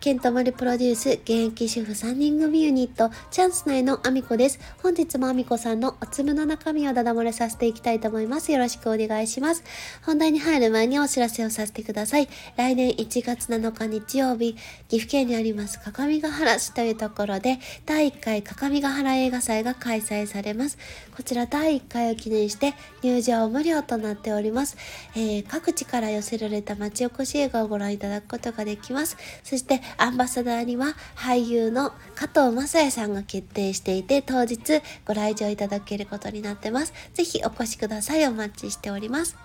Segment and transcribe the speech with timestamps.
[0.00, 4.58] ケントマリプロデュース、現役主婦3人組ユニット、チャンス内のアミコです。
[4.82, 8.50] 本日もアミコさんのおつむの中身をダダ漏れさせていきたいと思います。
[8.50, 9.62] よろしくお願いします。
[10.06, 12.30] 本題に入る前にお知らせをさせてください。
[12.56, 14.54] 来年1月7日日曜日、
[14.88, 20.78] 岐阜県にあります各務原市というところで、第1回各務原映画祭が開催されます。
[21.14, 22.72] こちら第1回を記念して
[23.02, 24.78] 入場無料となっております。
[25.14, 29.18] えー各地から寄せられた町おこし映画をご覧いただくことができます。
[29.44, 36.92] そしてアンバサダーには俳優の加藤雅也さんが決定していて当日ご来場いただけることになってます。
[37.14, 38.26] ぜひお越しください。
[38.26, 39.36] お待ちしております。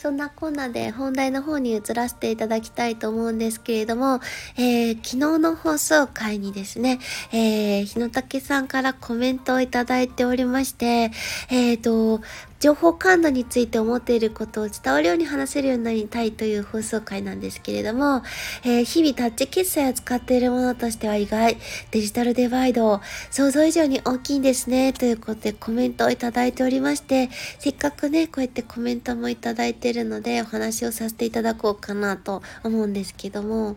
[0.00, 4.20] そんなこんなで本題の方に移らせていただきたいと思うんですけれども、
[4.56, 7.00] えー昨日の放送回にですね、
[7.32, 11.10] えー、日野武さんからコメントをいただいておりまして、
[11.50, 12.22] えーと、
[12.60, 18.22] 情報感度について思っていることを伝わるように話せるようになりたいという放送回なんですけれども、
[18.62, 21.56] えー日々タッチ決済を使っているものとしては意外、
[21.90, 23.00] デジタルデバイド、
[23.30, 33.76] 想像以上に大きいんですね、ということでコメントをいただいておりまして、せっかくね、こうやってコメントもいただいているので、お話をさせていただこうかなと思うんですけども、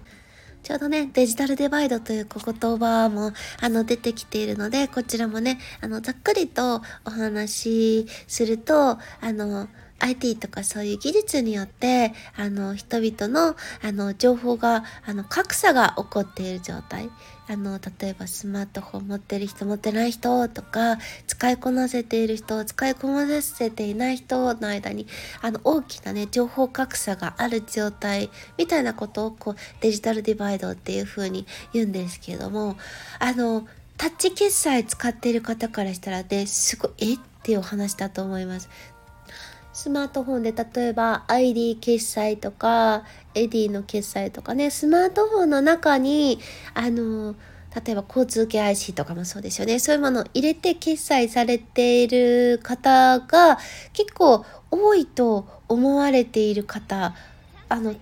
[0.64, 8.97] ちょうどね、デジタルデバイドという言葉も、あの、出てきているので、こちらもね、あの、ざっくりとお話しすると、あ
[9.34, 9.67] の、
[10.03, 17.09] IT とかそういう技術によって、あの、人々の、あの、情報が、あの、格差が起こっている状態。
[17.47, 25.07] あの、例えばスマートフォン持ってる人、持ってない人とか、使いこなせている人、使いこなせていない人の間に、
[25.41, 32.75] あの、大きなね、情報格差がある状態みたいなことを、こう、デジタルディバイドっていう風に言うんですけれども、
[33.19, 33.66] あの、
[33.97, 37.13] タッチ決済使っている方からしたらね、すごい、え？
[37.16, 38.69] っていうお話だと思います。
[39.73, 43.03] スマートフォンで例えば ID 決済とか
[43.34, 46.39] エディの決済とかねスマートフォンの中に
[46.75, 47.35] あの
[47.75, 49.79] 例えば交通系 IC とかもそうですよね。
[49.79, 53.57] そういうものを入れて決済されている方が
[53.94, 57.16] 結構多いと思われている方
[57.69, 57.95] あの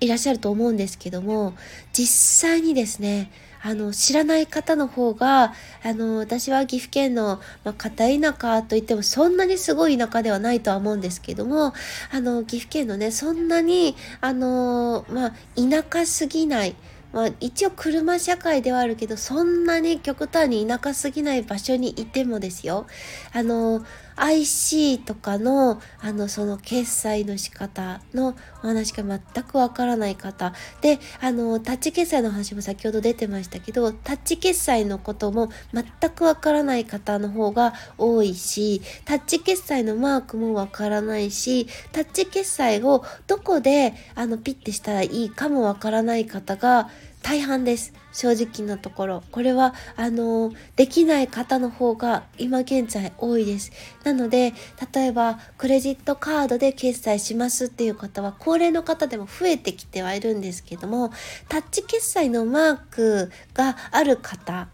[0.00, 1.54] いらっしゃると思うんですけども
[1.92, 3.32] 実際にですね
[3.62, 5.52] あの知らない方の方が
[5.82, 11.72] あの私は岐阜県の、まあ、片田舎といってもそんなにすごい田舎ではないとは思うんですけども
[12.12, 16.76] あの岐阜県のねそんなにあのまあ田舎すぎない
[17.12, 22.86] まあ、一応車社会ではあるけどそんなに極端に田舎すぎない場所にいてもですよ。
[23.32, 23.82] あの
[24.24, 30.52] IC とかのあのその決済の仕方のお話が全くわからない方。
[30.80, 46.90] であのタッチ決済の話も先ほど出てましたけどタッチ決済のことも全くわからない方の方が多いしタッチ決済のマークもわからないしタッチ決済をどこであのピッてしたらいいかもわからない方が
[47.22, 47.92] 大半です。
[48.12, 49.22] 正直なところ。
[49.30, 53.70] これはあのできない方の方が今現在多いです。
[54.04, 54.54] なので
[54.92, 61.10] 例えばクレジットカードで決済しますっていう方は高齢の方でも増えてきてはいるんですけども
[61.48, 64.68] タッチ決済のマークがある方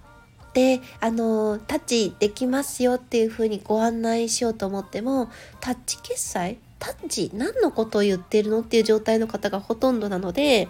[0.53, 5.29] であのタッチできますよっていう風にご案内しようと思っても
[5.61, 6.59] タッチ決済？
[6.79, 7.31] タッチ？
[7.35, 8.61] 何のことを言ってるの？
[8.61, 10.69] っていう状態の方がほとんどなので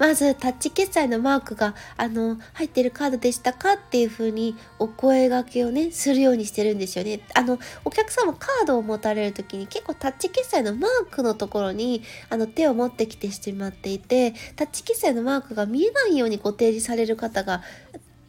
[0.00, 7.20] まずタッチ決済のマークがあの入ってるカードでしたかっていう風にお声がけをねするようにしてるんですよね。
[7.34, 17.62] あのお客様カードを持たれる時に結構タッチ決済のマークのところにあの手を持ってきてしまっていてタッチ決済のマークが見えないようにご提示される方が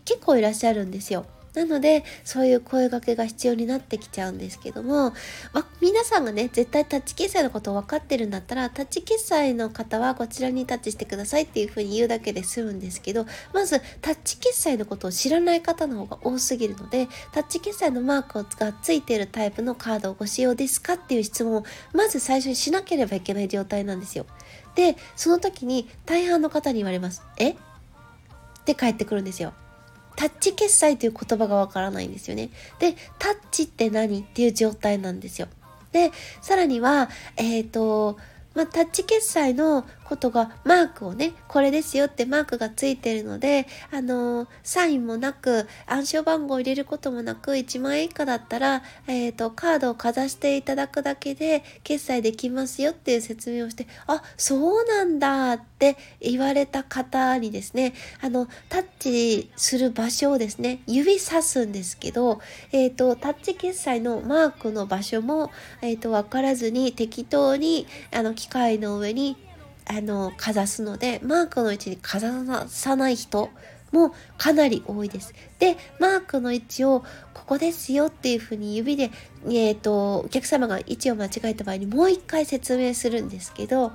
[0.03, 1.25] 結構いらっしゃるんですよ。
[1.53, 5.13] なのでそういう声掛けが必要になってきちゃうんですけども、
[5.53, 21.63] ま、皆さんがね絶対タッチ決済のことを分かってるんだったらタッチ決済の方はこちらにタッチしてくださいっていうふうに言うだけで済むんですけどまずタッチ決済のことを知らない方の方が多すぎるのでタッチ決済のマークがついているタイプのカードをご使用ですかっていう質問を
[21.93, 24.25] まず最初にしなければいけない状態なんですよ。
[24.75, 27.49] でその時に大半の方に言われます「え？
[27.51, 27.55] っ
[28.63, 29.53] て返ってくるんですよ。
[30.15, 32.49] タッチ決済という言葉がわからないんですよね。
[32.79, 35.47] で、タッチって何っていう状態なんですよ。
[35.91, 36.11] で、
[36.41, 38.17] さらには、えっ、と、
[38.53, 62.41] まあ、タッチ決済のことがマークをねこれですよってマークがついてるのであのサインもなく暗証番号を入れることもなく1万円以下だったら、えーと、カードをかざしていただくだけで決済できますよっていう説明をしてあそうなんだって言われた方にですねあのタッチする場所をですね指さすんですけど、
[62.73, 69.37] えーと、タッチ決済のマークの場所も、えーと分からずに適当にあの機械の上に
[69.91, 72.31] あのかざすのでマークの位置にかざ
[72.69, 73.49] さない人
[73.91, 75.33] もかなり多いです。
[75.59, 77.01] で、マークの位置を
[77.33, 79.11] ここですよっていうふうに指で、
[79.45, 83.91] えーと、お客様が位置を間違えた場合にもう一回説明するんですけど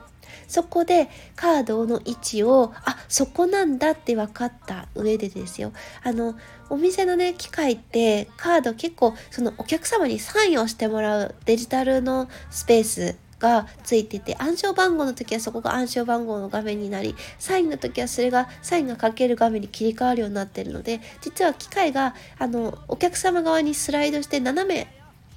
[0.48, 5.72] そこでカードの位置をあそこなんだって分かった上でですよ
[6.02, 6.36] あの
[6.68, 24.88] お店のね機械ってカード結構そのお客様にサインをしてもらうデジタルのスペースがついてて暗証番号の時はそこが暗証番号の画面になりサインの時はそれがサインが書ける画面に切り替わるようになってるので実は機械があのお客様側にスライドして斜め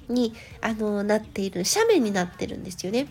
[0.08, 3.06] にあのなっている斜面になってるんですよね。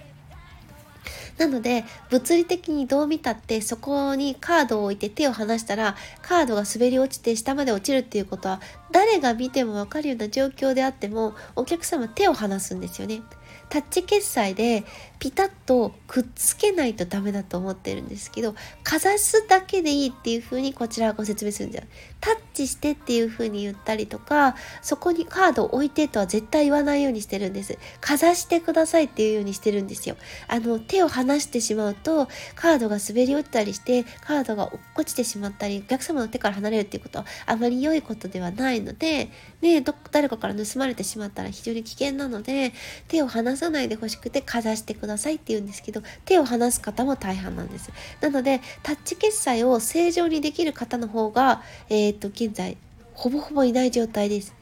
[1.38, 8.60] なので物理的にどう見たってそこにカードを置いて手を離したらカードが滑り落ちて下まで落ちるっていうことは
[8.92, 13.22] 誰が見ても分かるような状況であってもお客様手を離すんですよね。
[13.70, 14.84] タッチ決済で
[15.20, 21.84] ピタッとくっつけないとダメだと思ってるんですけどかざすだけでいいっていう風にこちらはご説明するんじゃ
[22.22, 27.78] タッチしてっていう風に言ったりとかそこにカードを置いてとは絶対言わないようにしてるんです。
[28.02, 30.18] かざしてくださいっていうようにしてるんですよ。
[30.48, 39.30] あの手を離してしまうとカードが滑り落ちたりしてカードが落っこちてしまったりお客様の手から離れるっていうことはあまり良いことではないので
[39.62, 42.74] ね誰かから盗まれてしまったら非常に危険なので
[43.08, 47.92] 手を離さないでほしくてかざしてくださいって言うんですけど手を離す方も大半なんです。
[48.22, 52.78] なのでタッチ決済を正常にできる方の方がえっ、と現在
[53.14, 54.54] ほぼほぼいない状態です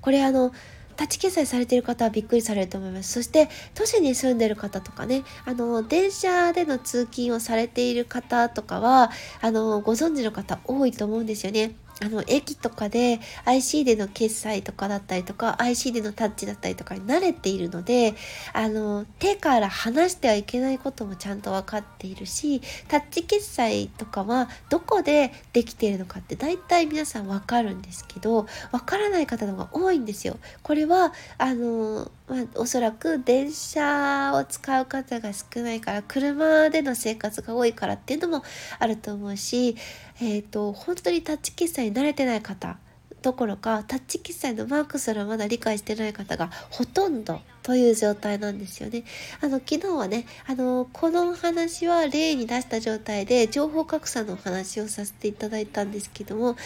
[0.00, 0.52] これあの
[0.96, 3.12] タッチ決済されている方はびっくりされると思います。
[3.12, 9.10] そして都市に住んでる方とかね、あの電車での通勤をされている方とかは
[9.42, 11.72] あのご存知の方多いと思うんですよね。
[12.00, 18.14] あの駅とかで IC での決済とかだったりとか IC でのタッチだったりとかに慣れているので
[18.52, 30.36] あの手から離してはいけないこともちゃんと分かっているしタッチ決済とかはどこでできているのかって大体皆さん分かるんですけど分からない方の方が多いんですよ。
[30.62, 38.42] これはあのまあ、おそらく電車を使う方が少ないから車での生活が多いからっていうのも
[38.78, 39.76] あると思うし、
[40.20, 42.78] えーと、本当にタッチ決済に慣れてない方
[43.22, 49.02] どころかタッチ決済のマークすらまだ理解してない方がほとんどという状態なんですよね。
[49.40, 56.56] あの昨日はねあのこの話は例に出した状態で情報格差のお話をさせていただいたんですけども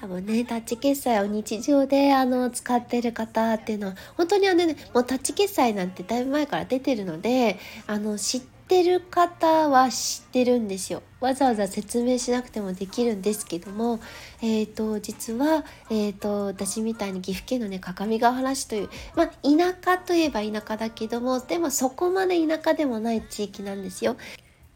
[0.00, 13.98] 多分ねタッチ決済を日常であの使ってる方っていうのは本当にあのねもうタッチ決済なんてだいぶ前から出てるのであの知ってる方は知ってるんですよわざわざ説明しなくてもできるんですけども
[14.40, 24.16] えーと、実は、えーと、私みたいに岐阜県のね各務原市という、まあ、田舎といえば田舎だけどもでもそこまで田舎でもない地域なんですよ。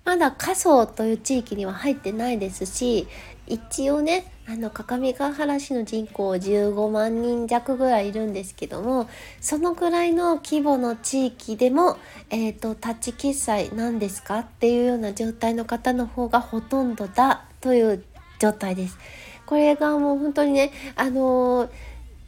[0.04, 3.06] まだ過疎という地域には入ってないですし
[3.46, 9.08] 一応ねあの各務原市の人口15万人弱ぐらいいるんですけども
[9.40, 11.96] そのぐらいの規模の地域でも、
[12.30, 14.40] えーと、タッチ決済なんですか？
[14.40, 18.04] っていうような状態の方の方がほとんどだという
[18.40, 18.98] 状態です。
[19.46, 21.70] これがもう本当にねあのー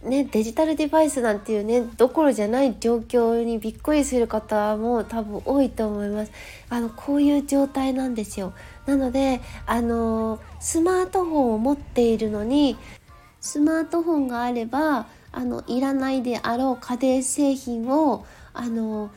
[0.04, 6.32] ね、デジタルデバイスなんていうねどころじゃない状況にびっくりする方も多分多いと思います。
[6.68, 8.52] あのこういう状態なんですよ。
[8.86, 12.76] なのであのスマートフォンを持っているのに
[13.40, 19.10] スマートフォンがあればあのいらないであろう家電製品をあの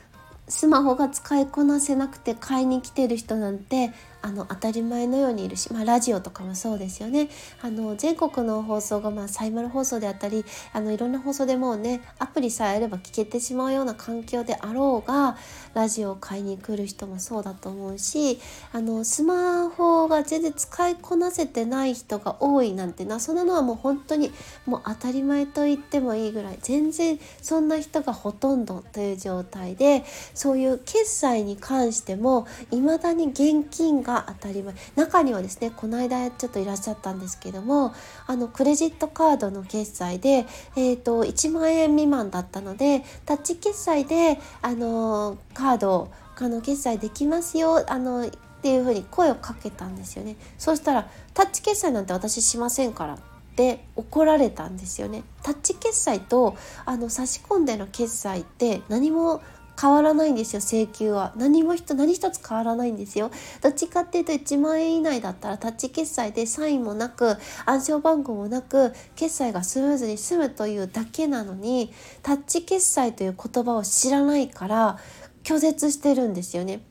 [0.48, 7.28] スマホが使いこなせなくて買いに来てる人なんてあの当たり前のようにいるし、まあ、ラジオとかもそうですよね。
[7.62, 15.36] あの全国の放送が、まあ、サイマル放送であったりあのいろんな放送でもうねアプリさえあれば聞けてしまうような環境であろうが
[15.74, 18.40] ラジオを買いに来る人もそうだと思うし
[18.72, 24.32] あのスマホが全然使いこなせてない人が多いなんてなそんなのはもう本当に
[24.66, 34.74] もう当たり前と言ってもいいぐらい全然そんな人がほとんどという状態でそういう決済に関しても未だに現金がが当たり前。
[34.96, 37.94] 中にはですねこの間ちょっといらっしゃったんですけども
[38.26, 40.46] あのクレジットカードの決済で、
[40.76, 46.10] えーと、1万円未満だったのでタッチ決済であのカード
[46.40, 48.30] あの決済できますよあのっ
[48.62, 50.36] ていうふうに声をかけたんですよね。
[50.56, 53.18] そうしたらタッチ決済なんて私しませんからっ
[53.56, 55.22] て怒られたんですよね。
[55.42, 59.42] タッチ決済とあの差し込んでの決済って何も
[59.80, 61.32] 変わらないんですよ請求は。
[61.36, 63.30] 何も人何一つ変わらないんですよ。
[63.62, 71.92] どっちかっていうと1万円以内だったらタッチ決済でサインもなく暗証番号もなく決済がスムーズに済むというだけなのに
[72.22, 74.98] タッチ決済という言葉を知らないから
[75.44, 76.87] 拒絶してるんですよね。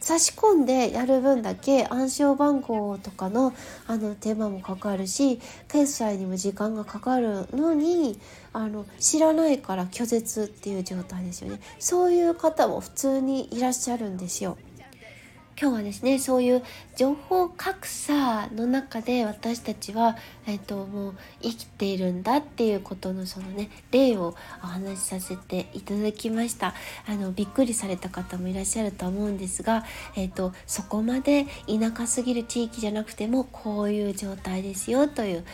[0.00, 3.52] 差し込んでやる分だけ暗証番号とかの
[3.86, 8.18] あの手間もかかるし決済にも時間がかかるのに
[8.52, 14.56] あの知らないから拒絶っていう状態ですよねそういう方も普通にいらっしゃるんですよ。
[15.60, 16.62] 今日はですねそういう
[16.94, 26.74] 情報格差の中で私たちは、えーと、もう生きているんだっていうことのそのね例をお話しさせていただきました。
[27.08, 29.84] あのびっくりされた方もいらっしゃると思うんですが、
[30.14, 35.44] えーとそこまで田舎すぎる地域じゃなくてもこういう状態ですよという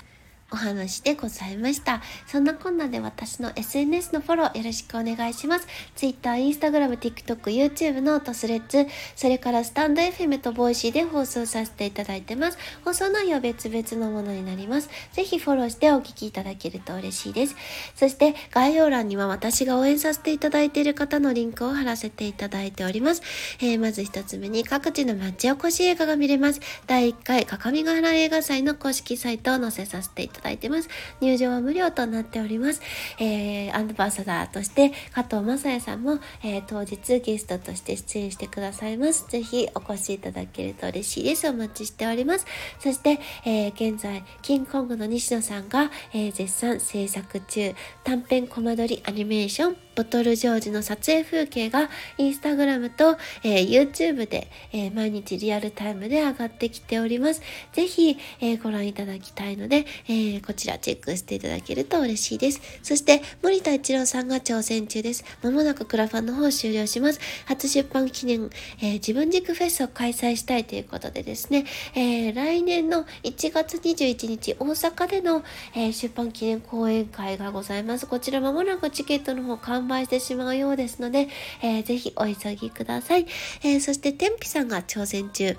[0.55, 2.01] お話でございました。
[2.29, 5.67] そんなこんなで私の SNS のフォローよろしくお願いします。
[5.97, 8.87] Twitter、Instagram、TikTok、YouTube のと Threads、
[9.17, 12.59] それからスタンド FM とボイシーで放送させていただいてます。
[12.85, 14.89] 放送内容別々のものになります。
[15.13, 17.57] ぜひフォローしてお聞きいただけると嬉しいです。
[17.97, 23.23] そして概要欄には私が応援させていただいている方のリンクを貼らせていただいております。
[23.61, 26.61] えー、まず一つ目に各地の町おこし映画が見れます。
[26.87, 30.89] 第1回各務原映画祭の公式サイトを載せさせていただいてだいてます。
[31.21, 32.81] 入場は無料となっております。
[33.19, 39.27] えー、アンバサダーとして加藤雅也さんも、えー、当日ゲストとして出演してくださいます。
[39.29, 41.49] ぜひお越しいただけると嬉しいです。
[41.49, 42.47] お待ちしております。
[42.79, 47.75] そして、えー、現在、キングコングの西野さんが、えー、絶賛制作中、
[48.05, 57.43] 短編コマ撮りアニメーションボトルジョージの撮影風景がインスタグラムと、えー、YouTube で、えー、毎日リアルタイムで上がってきております。
[57.73, 62.61] ぜひ、えー、ご覧いただきたいので、えこちらチェックしていただけると嬉しいです。
[62.83, 65.25] そして森田一郎さんが挑戦中です。
[65.43, 67.21] まもなくクラファンの方終了します。
[67.47, 68.51] 初出版記念、
[68.83, 78.07] え自分軸フェスを開催したいということでですね、え来年の1月21日大阪での、え出版記念講演会がございます。
[78.07, 81.29] こちらまもなくチケットの方完売してしまうようですので、
[81.63, 83.27] えー、ぜひお急ぎください。
[83.63, 85.57] えー、そして、天日さんが挑戦中。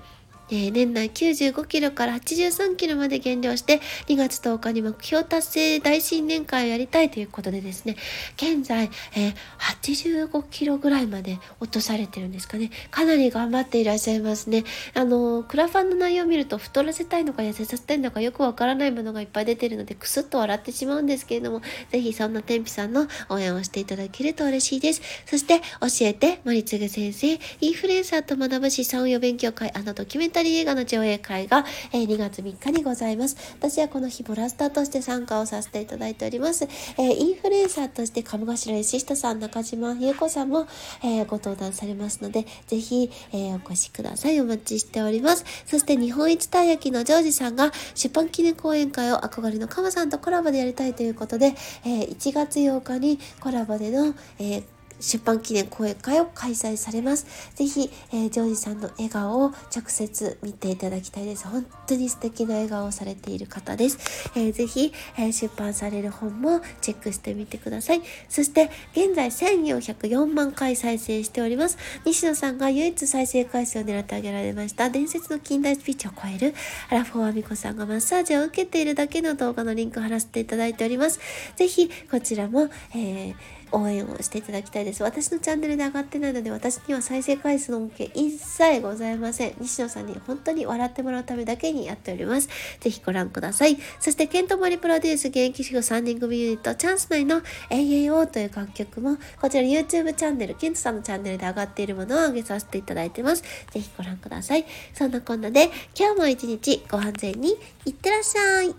[0.50, 7.96] えー、年内95キロから83キロまで減量して、2月10日に目標達成大新年会をやりたいということでですね、
[8.36, 12.70] 現在、えー、85キロぐらいまで落とされてるんですかね。
[12.90, 14.64] かなり頑張っていらっしゃいますね。
[14.94, 25.02] あのクラファンの内容を見ると太らせたいのか痩せさせたいのかよくわからないものがいっぱい出てるので、くすっと笑ってしまうんですけれども、ぜひそんな天日さんの応援をしていただけると嬉しいです。
[25.26, 31.64] そして、教えて、森次先生、インフルエンサーと学ぶ資産運用勉強会あのドキュメントタリー映画の上映会が、
[31.94, 33.36] え、2月3日にございます。
[33.58, 36.68] 私はこの日ボラスターとして参加をさせていただいております。
[36.98, 40.66] え、インフルエンサーとして鴨頭石下さん、中島優子さんも、
[41.02, 44.38] え、ご登壇されますので、ぜひ、えお越しください。
[44.42, 45.46] お待ちしております。
[45.64, 51.54] そして日本一たい焼きのジョージさんが出版記念講演会を憧れのカマさんとコラボでやりたいということで、
[51.86, 57.26] え1月8日にコラボでの、えー出版記念講演会を開催されます。
[57.54, 61.46] ぜひ、えー、ジョージさんの笑顔を直接見ていただきたいです。
[61.46, 64.30] 本当に素敵な笑顔をされている方です。
[64.34, 68.02] えー、ぜひ、えー、出版される本もチェックしてみてください。
[68.28, 71.78] そして、現在1404万回再生しております。
[72.04, 76.54] 西野さんが唯一再生回数を狙ってあげられました、伝説の近代スピーチを超える、
[76.90, 81.20] アラフォーアミコさんがマッサージを受けているだけの動画のリンクを貼らせていただいております。
[81.56, 85.02] ぜひ、こちらも、えー応援をしていただきたいです。
[85.02, 89.54] 私のチャンネルで上がってないので、私には再生回数の恩恵一切ございません。
[89.60, 92.48] 西野さんに本当に笑ってもらうためだけにやっております。
[92.80, 93.78] ぜひご覧ください。
[94.00, 103.42] そして、ケントモリプロデュース現役主婦3人組ユニット、チャンス内の AAO という楽曲も、こちら YouTube チャンネル、ケントさんのチャンネルで上がっているものを上げさせていただいてます。
[103.42, 104.64] ぜひご覧ください。
[104.94, 108.74] そんなこんなで、今日も一日ご安全にいってらっしゃい。